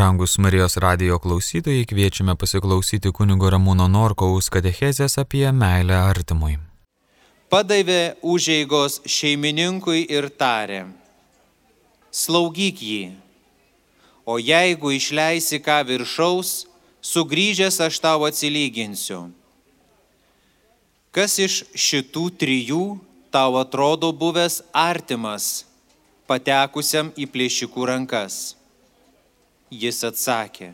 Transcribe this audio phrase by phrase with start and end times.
[0.00, 6.54] Brangus Marijos radio klausytojai kviečiame pasiklausyti kunigo Ramūno Norkaus katechezės apie meilę artimui.
[7.52, 10.78] Padavė užeigos šeimininkui ir tarė,
[12.16, 13.02] slaugyk jį,
[14.24, 16.52] o jeigu išleisi ką viršaus,
[17.04, 19.18] sugrįžęs aš tau atsilyginsiu.
[21.12, 22.86] Kas iš šitų trijų
[23.28, 25.66] tau atrodo buvęs artimas,
[26.24, 28.40] patekusiam į plėšikų rankas?
[29.70, 30.72] Jis atsakė,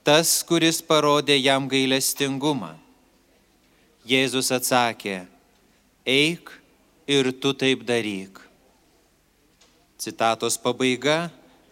[0.00, 2.72] tas, kuris parodė jam gailestingumą.
[4.08, 5.26] Jėzus atsakė,
[6.08, 6.48] eik
[7.08, 8.40] ir tu taip daryk.
[10.00, 11.28] Citatos pabaiga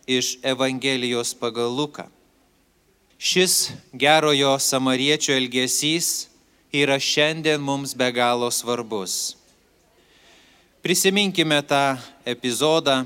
[0.09, 2.05] iš Evangelijos pagal Luką.
[3.17, 6.29] Šis gerojo samariečio elgesys
[6.73, 9.37] yra šiandien mums be galo svarbus.
[10.83, 11.97] Prisiminkime tą
[12.27, 13.05] epizodą,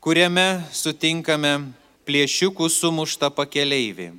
[0.00, 1.79] kuriame sutinkame
[2.10, 4.10] plėšikų sumuštą pakeleivį.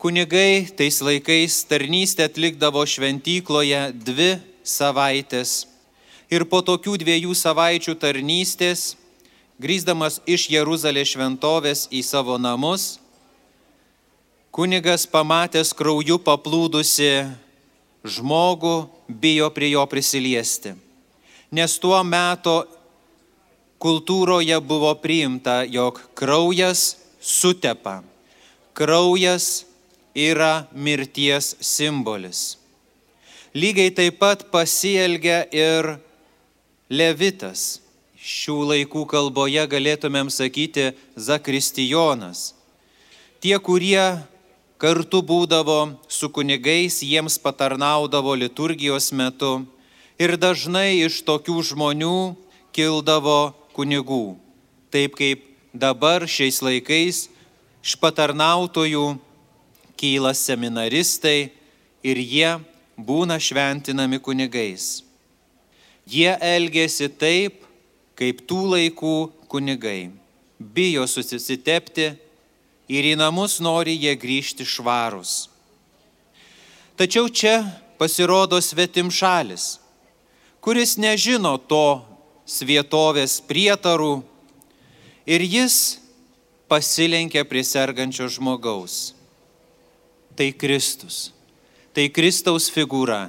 [0.00, 4.30] Kunigai tais laikais tarnystę atlikdavo šventykloje dvi
[4.64, 5.66] savaitės
[6.32, 8.94] ir po tokių dviejų savaičių tarnystės,
[9.60, 12.98] grįždamas iš Jeruzalės šventovės į savo namus,
[14.52, 17.12] kunigas pamatęs krauju paplūdusi
[18.04, 18.76] žmogų
[19.08, 20.72] bijo prie jo prisiliesti,
[21.52, 22.62] nes tuo metu
[23.80, 28.02] kultūroje buvo priimta, jog kraujas sutepa.
[28.76, 29.64] Kraujas
[30.14, 32.56] yra mirties simbolis.
[33.56, 35.96] Lygiai taip pat pasielgia ir
[36.90, 37.80] Levitas.
[38.20, 42.50] Šių laikų kalboje galėtumėm sakyti Zakristijonas.
[43.40, 44.20] Tie, kurie
[44.76, 49.62] kartu būdavo su kunigais, jiems patarnaudavo liturgijos metu
[50.20, 52.18] ir dažnai iš tokių žmonių
[52.76, 54.36] kildavo kunigų.
[54.92, 57.28] Taip kaip dabar šiais laikais
[57.80, 59.14] iš patarnautojų
[60.00, 61.52] kyla seminaristai
[62.04, 62.50] ir jie
[63.00, 65.00] būna šventinami kunigais.
[66.04, 67.62] Jie elgesi taip,
[68.18, 69.16] kaip tų laikų
[69.48, 70.10] kunigai.
[70.60, 72.10] Bijo susitepti
[72.90, 75.48] ir į namus nori jie grįžti švarus.
[77.00, 77.62] Tačiau čia
[77.96, 79.78] pasirodo svetim šalis,
[80.60, 82.02] kuris nežino to
[82.50, 84.20] svietovės prietarų
[85.30, 86.00] ir jis
[86.70, 89.12] pasilenkia prie sergančio žmogaus.
[90.34, 91.30] Tai Kristus,
[91.94, 93.28] tai Kristaus figūra.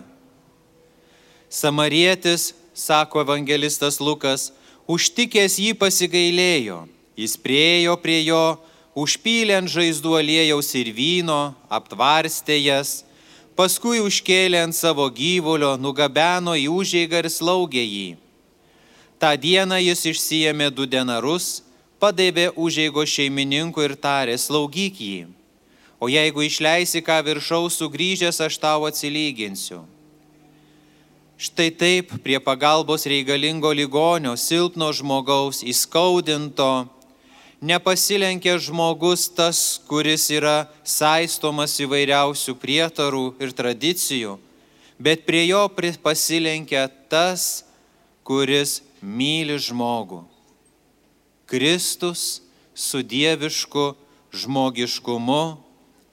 [1.52, 4.52] Samarietis, sako evangelistas Lukas,
[4.88, 6.86] užtikęs jį pasigailėjo,
[7.20, 8.56] jis priejo prie jo,
[8.96, 13.02] užpylė ant žaizdų aliejaus ir vyno, aptvarstė jas,
[13.60, 18.10] paskui užkėlė ant savo gyvulio, nugabeno į užėgą ir slaugė jį.
[19.22, 21.62] Ta diena jis išsijėmė du denarus,
[22.02, 25.28] padavė užėgo šeimininkui ir tarė, slaugyk jį.
[26.02, 29.84] O jeigu išleisi ką viršaus sugrįžęs, aš tau atsilyginsiu.
[31.38, 36.90] Štai taip prie pagalbos reikalingo ligonio, silpno žmogaus, įskaudinto,
[37.62, 44.40] nepasilenkia žmogus tas, kuris yra saistomas įvairiausių prietarų ir tradicijų,
[44.98, 45.68] bet prie jo
[46.02, 47.62] pasilenkia tas,
[48.26, 50.24] kuris myli žmogų.
[51.50, 52.42] Kristus
[52.74, 53.92] su dievišku
[54.32, 55.58] žmogiškumu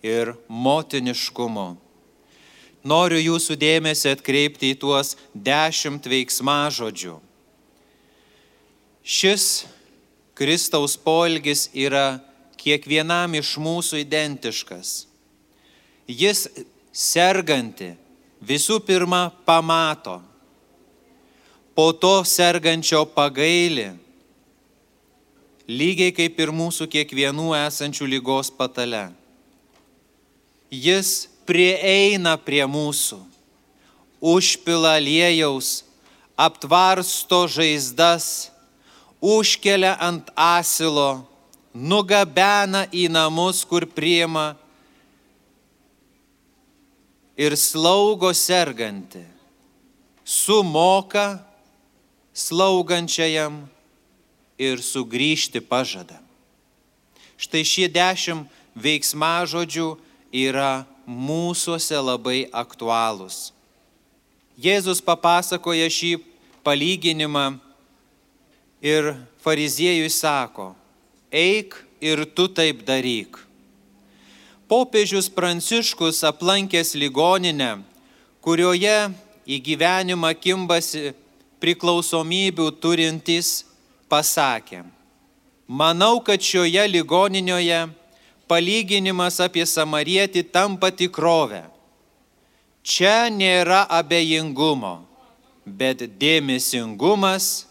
[0.03, 1.77] ir motiniškumu.
[2.89, 7.19] Noriu jūsų dėmesį atkreipti į tuos dešimt veiksmažodžių.
[9.03, 9.67] Šis
[10.39, 12.21] Kristaus polgis yra
[12.59, 15.09] kiekvienam iš mūsų identiškas.
[16.09, 16.47] Jis
[16.93, 17.93] serganti
[18.41, 20.21] visų pirma pamato,
[21.79, 23.93] po to sergančio pagailį,
[25.71, 29.05] lygiai kaip ir mūsų kiekvienų esančių lygos patale.
[30.75, 33.21] Jis prieina prie mūsų,
[34.19, 35.85] užpila liejaus,
[36.35, 38.51] aptvarsto žaizdas,
[39.23, 41.23] užkelia ant asilo,
[41.71, 44.57] nugabena į namus, kur priema
[47.39, 49.23] ir slaugo serganti,
[50.27, 51.47] sumoka
[52.39, 53.65] slaugančiajam
[54.59, 56.21] ir sugrįžti pažada.
[57.39, 58.47] Štai šie dešimt
[58.79, 59.89] veiksmažodžių
[60.35, 63.51] yra mūsųse labai aktualūs.
[64.59, 66.19] Jėzus papasakoja šį
[66.67, 67.59] palyginimą
[68.83, 70.73] ir fariziejui sako,
[71.31, 73.39] eik ir tu taip daryk.
[74.69, 77.79] Popiežius Pranciškus aplankęs ligoninę,
[78.45, 79.09] kurioje
[79.49, 81.15] į gyvenimą kimbasi
[81.63, 83.65] priklausomybių turintys
[84.09, 84.85] pasakė,
[85.69, 87.83] Manau, kad šioje ligoninėje
[88.49, 91.67] palyginimas apie samarietį tampa tikrovę.
[92.81, 95.03] Čia nėra abejingumo,
[95.69, 97.67] bet dėmesingumas.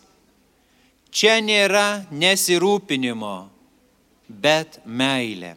[1.10, 3.50] Čia nėra nesirūpinimo,
[4.30, 5.56] bet meilė.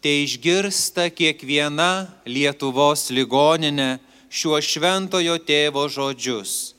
[0.00, 3.98] Tai išgirsta kiekviena Lietuvos ligoninė
[4.30, 6.74] šiuo šventojo tėvo žodžius.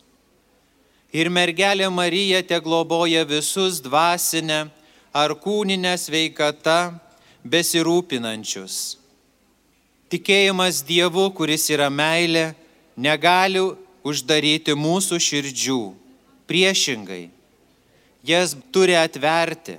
[1.11, 4.63] Ir mergelė Marija te globoja visus dvasinę
[5.11, 6.95] ar kūninę sveikatą
[7.43, 8.95] besirūpinančius.
[10.11, 12.53] Tikėjimas Dievu, kuris yra meilė,
[12.95, 13.59] negali
[14.07, 15.81] uždaryti mūsų širdžių.
[16.47, 17.29] Priešingai,
[18.27, 19.77] jas turi atverti.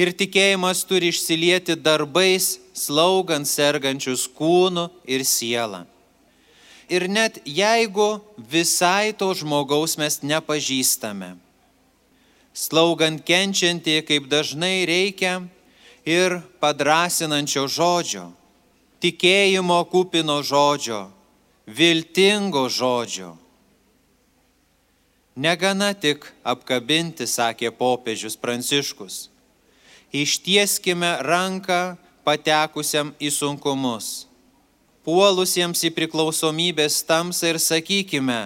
[0.00, 5.84] Ir tikėjimas turi išsilieti darbais, slaugant sergančius kūnų ir sielą.
[6.88, 11.34] Ir net jeigu visai to žmogaus mes nepažįstame,
[12.52, 15.40] slaugant kenčiantį, kaip dažnai reikia,
[16.04, 18.28] ir padrasinančio žodžio,
[19.00, 21.08] tikėjimo kupino žodžio,
[21.66, 23.34] viltingo žodžio.
[25.34, 29.28] Negana tik apkabinti, sakė popiežius Pranciškus.
[30.14, 34.28] Ištieskime ranką patekusiam į sunkumus,
[35.04, 38.40] puolusiems į priklausomybės tamsą ir sakykime,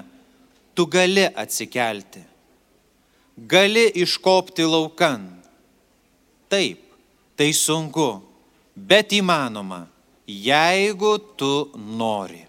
[0.75, 2.29] tu gali atsikelti
[3.47, 5.29] gali iškopti laukan.
[6.49, 6.81] Taip,
[7.37, 8.23] tai sunku,
[8.75, 9.87] bet įmanoma,
[10.27, 12.47] jeigu tu nori.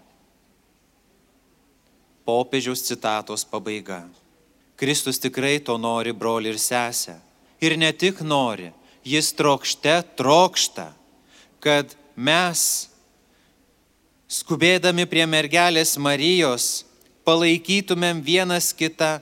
[2.24, 4.04] Popiežiaus citatos pabaiga.
[4.80, 7.18] Kristus tikrai to nori, broli ir sesė.
[7.60, 8.70] Ir ne tik nori,
[9.04, 10.88] jis trokšte trokšta,
[11.60, 12.88] kad mes,
[14.30, 16.84] skubėdami prie mergelės Marijos,
[17.26, 19.18] palaikytumėm vienas kitą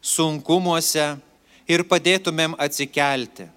[0.00, 1.06] sunkumuose
[1.68, 3.50] ir padėtumėm atsikelti,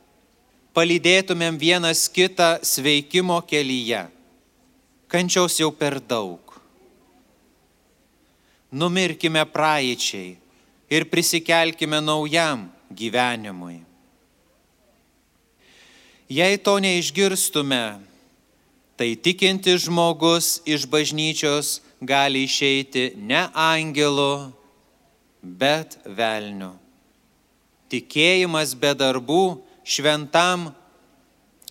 [0.75, 4.07] palydėtumėm vienas kitą sveikimo kelyje.
[5.09, 6.37] Kančiaus jau per daug.
[8.69, 10.35] Numirkime praeičiai
[10.93, 13.79] ir prisikelkime naujam gyvenimui.
[16.29, 17.97] Jei to neišgirstume,
[18.99, 24.51] tai tikinti žmogus iš bažnyčios gali išeiti ne angelu,
[25.39, 26.73] bet velniu.
[27.87, 29.43] Tikėjimas be darbų
[29.87, 30.73] šventam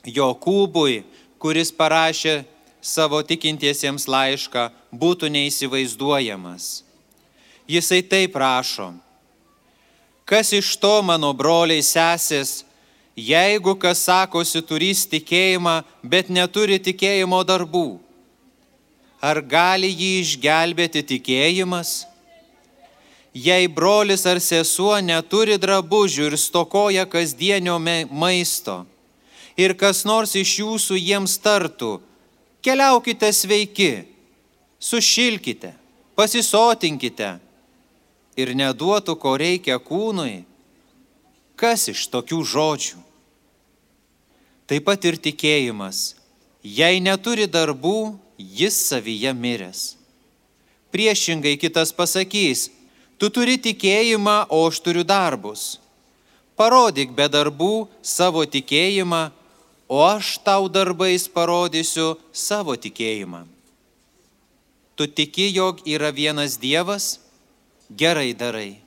[0.09, 1.03] Jokūbui,
[1.37, 2.47] kuris parašė
[2.81, 6.81] savo tikintiesiems laišką, būtų neįsivaizduojamas.
[7.69, 8.95] Jisai taip rašo.
[10.25, 12.65] Kas iš to, mano broliai sesės,
[13.19, 17.89] jeigu kas sakosi turys tikėjimą, bet neturi tikėjimo darbų?
[19.19, 21.99] Ar gali jį išgelbėti tikėjimas?
[23.45, 28.85] jei brolis ar sesuo neturi drabužių ir stokoja kasdienio maisto,
[29.57, 31.99] ir kas nors iš jūsų jiems tartų,
[32.65, 33.93] keliaukite sveiki,
[34.81, 35.75] sušilkite,
[36.19, 37.37] pasisotinkite
[38.39, 40.45] ir neduotų, ko reikia kūnui,
[41.59, 43.08] kas iš tokių žodžių?
[44.69, 46.15] Taip pat ir tikėjimas,
[46.63, 49.85] jei neturi darbų, jis savyje miręs.
[50.93, 52.69] Priešingai kitas pasakys,
[53.19, 55.81] Tu turi tikėjimą, o aš turiu darbus.
[56.59, 59.23] Parodyk be darbų savo tikėjimą,
[59.91, 63.43] o aš tau darbais parodysiu savo tikėjimą.
[64.95, 67.19] Tu tiki, jog yra vienas Dievas?
[67.91, 68.79] Gerai darai.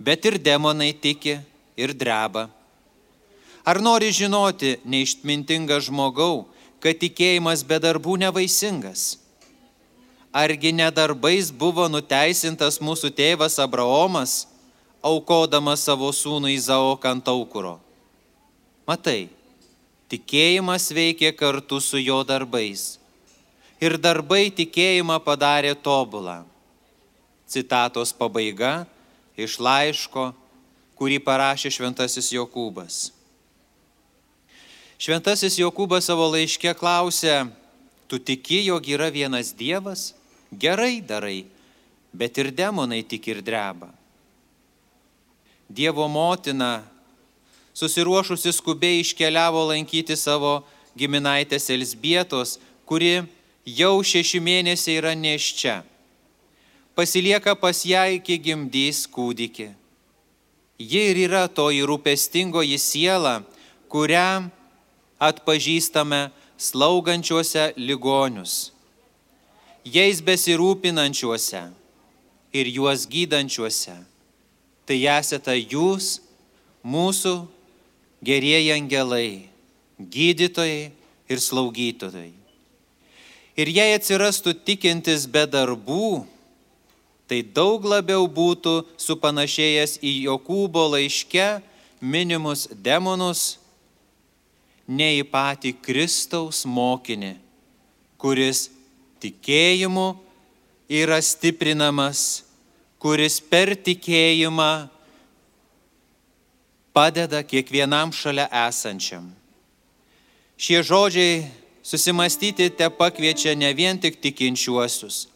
[0.00, 1.36] Bet ir demonai tiki
[1.76, 2.48] ir dreba.
[3.68, 6.46] Ar nori žinoti, neištmintinga žmogau,
[6.80, 9.18] kad tikėjimas be darbų nevaisingas?
[10.32, 14.46] Argi nedarbais buvo nuteisintas mūsų tėvas Abraomas,
[15.04, 17.74] aukodamas savo sūnų Izaoką ant aukuro?
[18.88, 19.28] Matai,
[20.08, 22.96] tikėjimas veikė kartu su jo darbais.
[23.84, 26.38] Ir darbai tikėjimą padarė tobulą.
[27.44, 28.86] Citatos pabaiga
[29.36, 30.30] iš laiško,
[30.96, 33.17] kurį parašė Šventasis Jokūbas.
[34.98, 37.44] Šventasis Jokūbas savo laiške klausė,
[38.10, 40.08] tu tiki, jog yra vienas Dievas?
[40.50, 41.44] Gerai darai,
[42.10, 43.92] bet ir demonai tik ir dreba.
[45.70, 46.82] Dievo motina,
[47.78, 50.64] susiruošusi skubiai iškeliavo lankyti savo
[50.98, 53.22] giminaitės Elsbietos, kuri
[53.62, 55.84] jau šeši mėnesiai yra neščia.
[56.98, 59.70] Pasilieka pas ją iki gimdys kūdikį.
[60.82, 63.44] Ji ir yra toji rūpestingoji siela,
[63.86, 64.57] kurią
[65.18, 68.58] atpažįstame slaugančiuose ligonius
[69.92, 71.62] jais besirūpinančiuose
[72.52, 73.96] ir juos gydančiuose.
[74.88, 76.18] Tai esate jūs,
[76.84, 77.34] mūsų
[78.24, 79.48] gerieji angelai,
[79.98, 80.90] gydytojai
[81.28, 82.32] ir slaugytojai.
[83.58, 86.24] Ir jei atsirastų tikintis be darbų,
[87.28, 91.58] tai daug labiau būtų supanašėjęs į Jokūbo laiške
[92.00, 93.57] minimus demonus,
[94.88, 97.34] nei į patį Kristaus mokinį,
[98.16, 98.68] kuris
[99.20, 100.08] tikėjimu
[100.88, 102.44] yra stiprinamas,
[102.98, 104.88] kuris per tikėjimą
[106.96, 109.28] padeda kiekvienam šalia esančiam.
[110.58, 111.44] Šie žodžiai
[111.84, 115.28] susimastyti te pakviečia ne vien tik tikinčiuosius,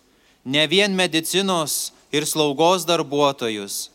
[0.45, 3.93] ne vien medicinos ir slaugos darbuotojus,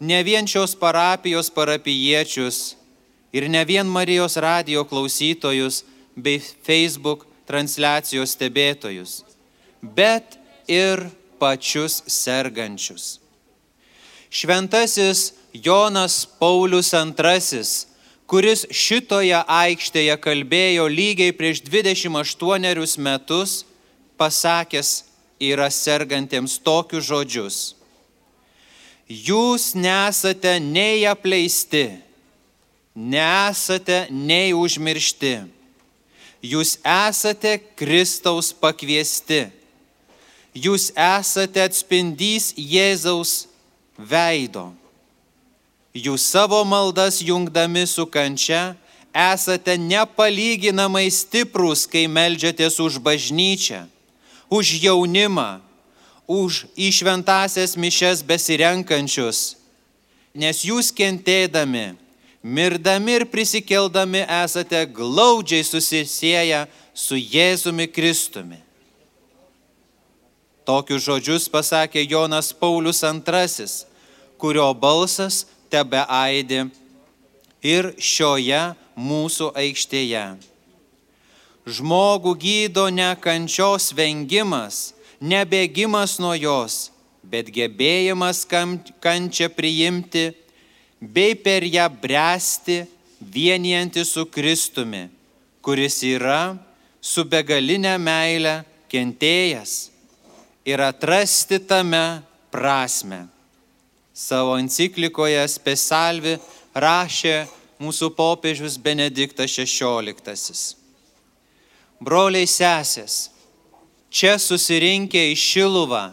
[0.00, 2.78] ne vien šios parapijos parapiečius
[3.32, 5.82] ir ne vien Marijos radio klausytojus
[6.16, 9.22] bei Facebook transliacijos stebėtojus,
[9.82, 11.08] bet ir
[11.40, 13.18] pačius sergančius.
[14.32, 17.64] Šventasis Jonas Paulius II,
[18.24, 23.64] kuris šitoje aikštėje kalbėjo lygiai prieš 28 metus,
[24.16, 24.92] pasakęs
[25.42, 27.58] yra sergantiems tokius žodžius.
[29.12, 32.01] Jūs nesate nei apleisti,
[32.94, 35.34] nesate nei užmiršti.
[36.42, 39.46] Jūs esate Kristaus pakviesti.
[40.52, 43.46] Jūs esate atspindys Jėzaus
[43.96, 44.72] veido.
[45.94, 48.74] Jūs savo maldas jungdami su kančia
[49.12, 53.86] esate nepalyginamai stiprus, kai melžiatės už bažnyčią
[54.52, 55.64] už jaunimą,
[56.28, 59.56] už išventasias mišes besirenkančius,
[60.36, 61.96] nes jūs kentėdami,
[62.42, 68.58] mirdami ir prisikeldami esate glaudžiai susisėję su Jėzumi Kristumi.
[70.66, 73.66] Tokius žodžius pasakė Jonas Paulius II,
[74.38, 76.66] kurio balsas tebe aidi
[77.62, 80.26] ir šioje mūsų aikštėje.
[81.62, 86.90] Žmogų gydo ne kančios vengimas, ne bėgimas nuo jos,
[87.22, 90.32] bet gebėjimas kančią priimti
[91.02, 92.84] bei per ją bręsti
[93.20, 95.08] vienijanti su Kristumi,
[95.62, 96.54] kuris yra
[97.02, 98.60] su begalinė meile
[98.92, 99.74] kentėjęs
[100.64, 102.22] ir atrasti tame
[102.54, 103.26] prasme.
[104.14, 106.36] Savo enciklikoje Spesalvi
[106.74, 107.42] rašė
[107.82, 110.82] mūsų popiežius Benediktas XVI
[112.02, 113.30] broliai sesės,
[114.12, 116.10] čia susirinkę į Šiluvą,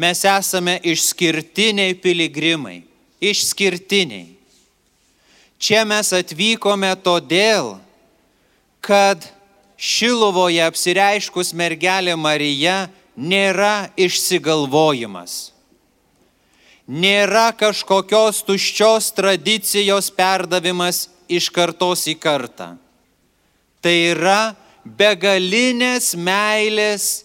[0.00, 2.80] mes esame išskirtiniai piligrimai,
[3.20, 4.36] išskirtiniai.
[5.60, 7.76] Čia mes atvykome todėl,
[8.80, 9.28] kad
[9.80, 15.54] Šiluvoje apsireiškus mergelė Marija nėra išsigalvojimas.
[16.84, 22.74] Nėra kažkokios tuščios tradicijos perdavimas iš kartos į kartą.
[23.80, 24.52] Tai yra
[24.84, 27.24] begalinės meilės,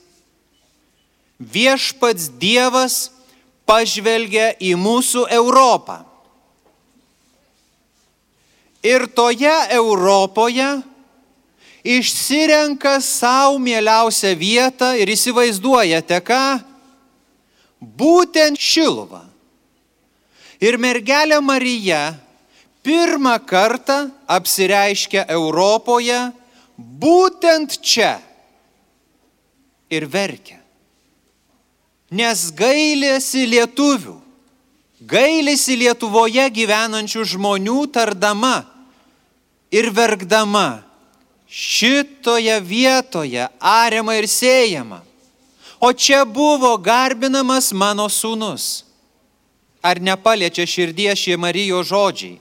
[1.39, 3.11] viešpats Dievas
[3.67, 6.05] pažvelgia į mūsų Europą.
[8.81, 10.81] Ir toje Europoje
[11.83, 16.59] išsirenka savo mieliausią vietą ir įsivaizduojate ką?
[17.81, 19.30] Būtent Šiluvą.
[20.61, 22.13] Ir mergelė Marija
[22.85, 26.19] pirmą kartą apsireiškia Europoje
[26.77, 28.19] būtent čia
[29.89, 30.59] ir verkia.
[32.11, 34.17] Nes gailėsi lietuvių,
[35.07, 38.65] gailėsi Lietuvoje gyvenančių žmonių tardama
[39.71, 40.83] ir verkdama
[41.47, 45.01] šitoje vietoje ariama ir siejama.
[45.81, 48.90] O čia buvo garbinamas mano sūnus.
[49.81, 52.37] Ar nepaliečia širdies šie Marijos žodžiai?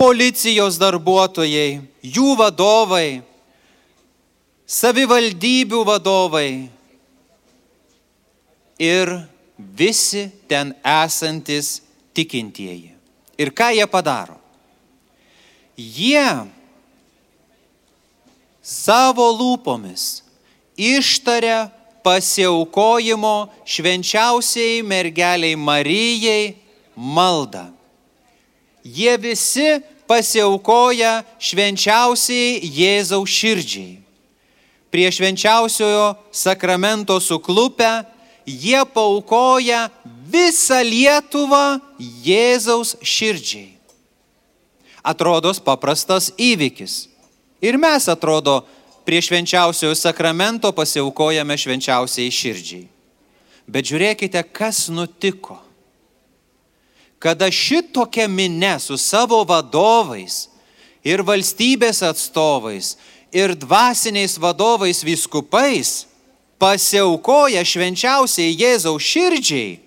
[0.00, 3.20] policijos darbuotojai, jų vadovai,
[4.66, 6.50] savivaldybių vadovai
[8.80, 9.16] ir
[9.58, 11.80] visi ten esantis
[12.16, 12.92] tikintieji.
[13.36, 14.38] Ir ką jie padaro?
[15.76, 16.46] Jie
[18.64, 20.24] savo lūpomis
[20.76, 21.68] ištaria
[22.06, 23.36] pasiaukojimo
[23.68, 26.54] švenčiausiai mergeliai Marijai
[26.96, 27.76] maldą
[28.86, 33.96] jie visi pasiaukoja švenčiausiai Jėzaus širdžiai.
[34.90, 38.06] Prie švenčiausiojo sakramento suklupę
[38.46, 39.88] jie paukoja
[40.30, 43.74] visą Lietuvą Jėzaus širdžiai.
[45.06, 47.06] Atrodos paprastas įvykis.
[47.62, 48.64] Ir mes atrodo
[49.06, 52.88] prie švenčiausiojo sakramento pasiaukojame švenčiausiai širdžiai.
[53.66, 55.60] Bet žiūrėkite, kas nutiko
[57.18, 60.46] kada šitokia minė su savo vadovais
[61.06, 62.94] ir valstybės atstovais
[63.34, 66.06] ir dvasiniais vadovais viskupais
[66.58, 69.78] pasiaukoja švenčiausiai Jėzaus širdžiai,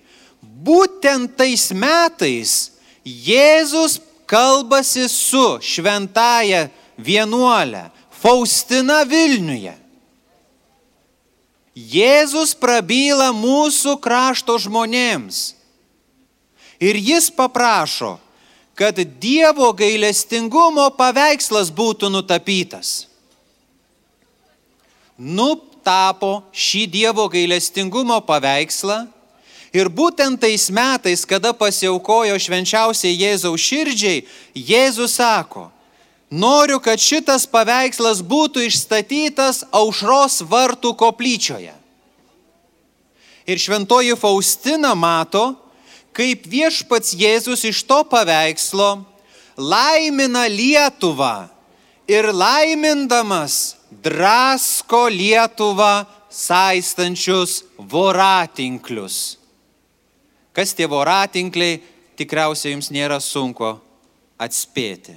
[0.42, 2.56] būtent tais metais
[3.04, 7.88] Jėzus kalbasi su šventaja vienuolė
[8.20, 9.76] Faustina Vilniuje.
[11.80, 15.60] Jėzus prabyla mūsų krašto žmonėms
[16.80, 18.18] Ir jis paprašo,
[18.76, 23.10] kad Dievo gailestingumo paveikslas būtų nutapytas.
[25.90, 29.08] Nutapo šį Dievo gailestingumo paveikslą
[29.74, 34.22] ir būtent tais metais, kada pasiaukojo švenčiausiai Jėzaus širdžiai,
[34.54, 35.72] Jėzus sako,
[36.30, 41.74] noriu, kad šitas paveikslas būtų išstatytas aušros vartų koplyčioje.
[43.50, 45.56] Ir šventoji Faustina mato,
[46.14, 49.00] kaip viešpats Jėzus iš to paveikslo
[49.58, 51.50] laimina Lietuvą
[52.10, 59.38] ir laimindamas drasko Lietuvą saistančius voratinklius.
[60.54, 61.80] Kas tie voratinkliai,
[62.18, 63.76] tikriausiai jums nėra sunku
[64.42, 65.16] atspėti.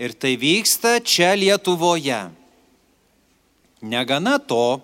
[0.00, 2.22] Ir tai vyksta čia Lietuvoje.
[3.82, 4.80] Negana to,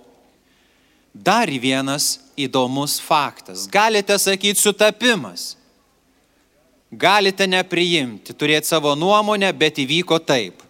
[1.15, 3.65] dar vienas įdomus faktas.
[3.71, 5.55] Galite sakyti sutapimas.
[6.93, 10.66] Galite nepriimti, turėti savo nuomonę, bet įvyko taip.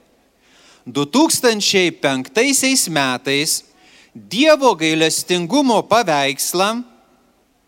[0.87, 3.65] 2005 metais
[4.17, 6.71] Dievo gailestingumo paveikslą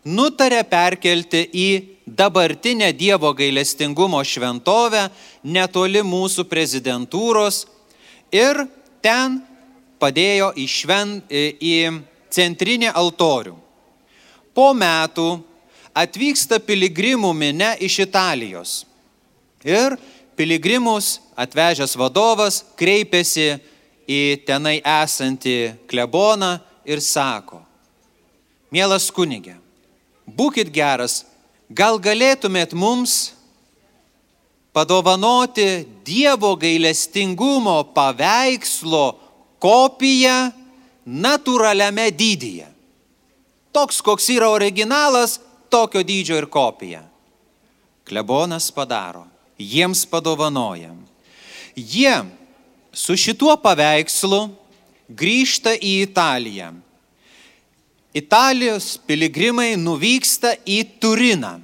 [0.09, 1.67] nutarė perkelti į
[2.07, 5.03] dabartinę Dievo gailestingumo šventovę
[5.43, 7.67] netoli mūsų prezidentūros
[8.33, 8.63] ir
[9.03, 9.43] ten
[10.01, 11.75] padėjo į, šven, į
[12.33, 13.55] centrinį altorių
[14.55, 15.29] po metų
[15.95, 18.85] atvyksta piligrimų minė iš Italijos.
[19.67, 19.97] Ir
[20.39, 23.57] piligrimus atvežęs vadovas kreipiasi
[24.07, 25.57] į tenai esantį
[25.91, 26.53] kleboną
[26.87, 27.59] ir sako,
[28.71, 29.57] mielas kunigė,
[30.23, 31.25] būkite geras,
[31.67, 33.33] gal galėtumėt mums
[34.73, 39.03] padovanoti Dievo gailestingumo paveikslo
[39.61, 40.37] kopiją
[41.05, 42.69] natūraliame dydyje.
[43.75, 45.35] Toks, koks yra originalas,
[45.69, 47.03] tokio dydžio ir kopija.
[48.07, 49.27] Klebonas padaro,
[49.59, 50.97] jiems padovanojam.
[51.75, 52.15] Jie
[52.93, 54.47] su šituo paveikslu
[55.09, 56.73] grįžta į Italiją.
[58.13, 61.59] Italijos piligrimai nuvyksta į Turiną.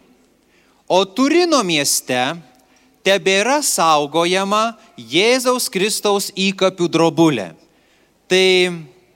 [0.85, 2.19] O Turino mieste
[3.05, 7.47] tebėra saugojama Jėzaus Kristaus įkapių drobulė.
[8.29, 8.45] Tai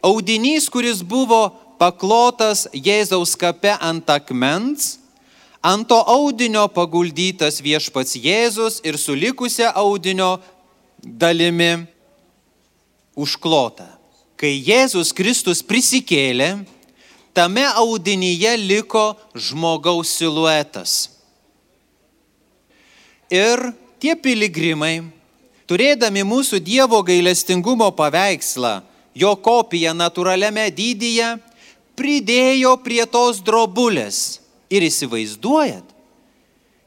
[0.05, 1.49] audinys, kuris buvo
[1.81, 4.97] paklotas Jėzaus kape ant akmens,
[5.61, 10.37] Ant to audinio paguldytas viešpats Jėzus ir su likusia audinio
[11.03, 11.83] dalimi
[13.19, 13.89] užklota.
[14.39, 16.63] Kai Jėzus Kristus prisikėlė,
[17.35, 21.09] tame audinyje liko žmogaus siluetas.
[23.27, 23.59] Ir
[23.99, 25.03] tie piligrimai,
[25.67, 28.79] turėdami mūsų Dievo gailestingumo paveikslą,
[29.11, 31.35] jo kopiją natūraliame dydyje,
[31.99, 34.39] pridėjo prie tos drobulės.
[34.69, 35.95] Ir įsivaizduojat,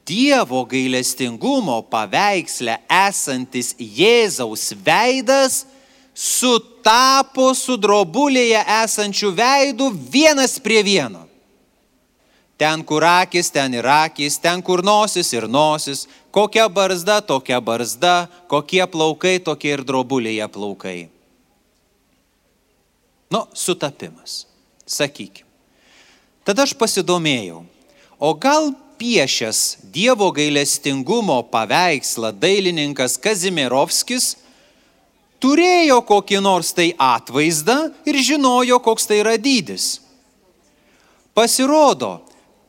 [0.03, 5.61] Dievo gailestingumo paveiksle esantis Jėzaus veidas
[6.11, 11.29] sutapo su drobulėje esančių veidų vienas prie vieno.
[12.59, 18.29] Ten, kur akis, ten ir akis, ten, kur nosis ir nosis, kokia barzda, tokia barzda,
[18.51, 20.99] kokie plaukai, tokie ir drobulėje plaukai.
[23.33, 24.45] Nu, sutapimas,
[24.87, 25.49] sakykime.
[26.43, 27.63] Tada aš pasidomėjau,
[28.23, 28.71] o gal
[29.03, 34.37] piešęs Dievo gailestingumo paveikslą dailininkas Kazimierovskis
[35.43, 39.99] turėjo kokį nors tai atvaizdą ir žinojo, koks tai yra dydis.
[41.35, 42.21] Pasirodo,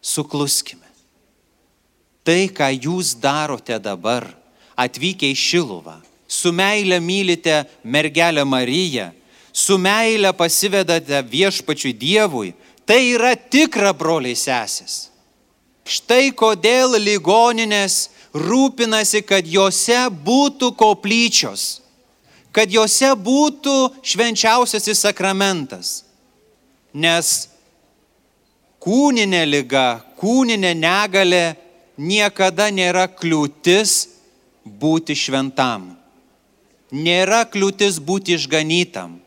[0.00, 0.88] Sukluskime.
[2.24, 4.26] Tai, ką jūs darote dabar,
[4.80, 9.10] atvykę į Šiluvą, su meile mylite mergelę Mariją,
[9.54, 12.50] su meile pasivedate viešpačiui Dievui,
[12.84, 15.12] tai yra tikra broliai sesės.
[15.86, 21.84] Štai kodėl ligoninės rūpinasi, kad juose būtų koplyčios
[22.54, 23.74] kad juose būtų
[24.06, 25.90] švenčiausiasis sakramentas.
[26.94, 27.48] Nes
[28.84, 31.44] kūninė lyga, kūninė negalė
[31.98, 33.96] niekada nėra kliūtis
[34.62, 35.90] būti šventam.
[36.94, 39.18] Nėra kliūtis būti išganytam.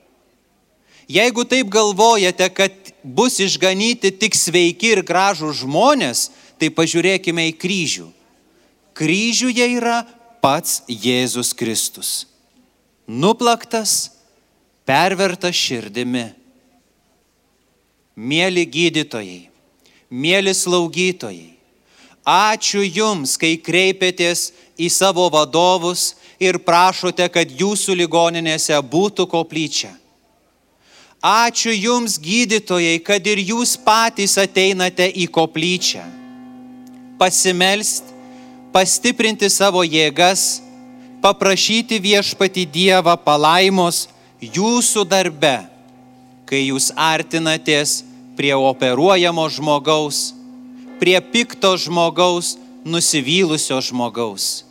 [1.07, 8.07] Jeigu taip galvojate, kad bus išganyti tik sveiki ir gražų žmonės, tai pažiūrėkime į kryžių.
[8.97, 10.01] Kryžiuje yra
[10.43, 12.25] pats Jėzus Kristus
[13.07, 14.11] nuplaktas,
[14.85, 16.27] pervertas širdimi.
[18.17, 19.47] Mėly gydytojai,
[20.09, 21.53] mėly slaugytojai,
[22.27, 29.93] ačiū Jums, kai kreipėtės į savo vadovus ir prašote, kad Jūsų ligoninėse būtų koplyčia.
[31.17, 36.05] Ačiū Jums, gydytojai, kad ir Jūs patys ateinate į koplyčią.
[37.17, 38.13] Pasimelst,
[38.69, 40.61] pastiprinti savo jėgas
[41.21, 44.05] paprašyti viešpati Dievą palaimos
[44.37, 45.65] jūsų darbe,
[46.45, 48.03] kai jūs artinatės
[48.37, 50.35] prie operuojamo žmogaus,
[51.01, 52.53] prie pikto žmogaus,
[52.85, 54.66] nusivylusio žmogaus.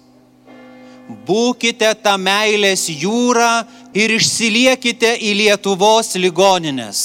[1.06, 7.02] Būkite tą meilės jūrą ir išsiliekite į Lietuvos ligoninės.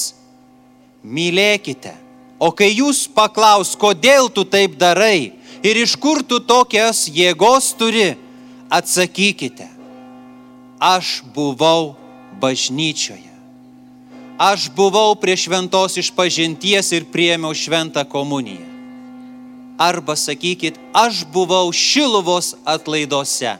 [1.05, 1.93] Mylėkite.
[2.41, 8.15] O kai jūs paklaus, kodėl tu taip darai ir iš kur tu tokias jėgos turi,
[8.73, 9.67] atsakykite,
[10.81, 11.93] aš buvau
[12.41, 13.29] bažnyčioje.
[14.41, 18.65] Aš buvau prie šventos išpažinties ir priemiau šventą komuniją.
[19.77, 23.59] Arba sakykit, aš buvau šiluvos atlaidose.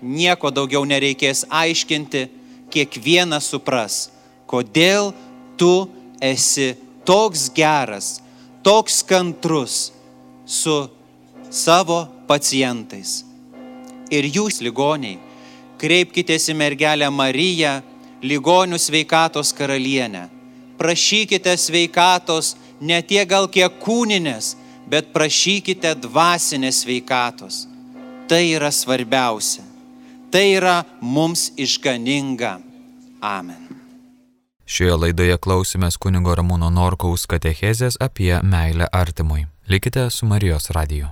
[0.00, 2.28] Nieko daugiau nereikės aiškinti,
[2.70, 4.08] kiekvienas supras,
[4.48, 5.12] kodėl
[5.60, 5.90] tu
[6.22, 8.20] esi toks geras,
[8.62, 9.90] toks kantrus
[10.46, 10.76] su
[11.50, 13.24] savo pacientais.
[14.10, 15.18] Ir jūs, ligoniai,
[15.80, 17.78] kreipkitės į mergelę Mariją,
[18.22, 20.28] ligonių sveikatos karalienę.
[20.80, 24.54] Prašykite sveikatos ne tiek gal kiek kūninės,
[24.90, 27.66] bet prašykite dvasinės sveikatos.
[28.28, 29.69] Tai yra svarbiausia.
[30.30, 32.58] Tai yra mums išganinga.
[33.20, 33.66] Amen.
[34.70, 39.48] Šioje laidoje klausimės kunigo Ramūno Norkaus katechezės apie meilę artimui.
[39.66, 41.10] Likite su Marijos radiju.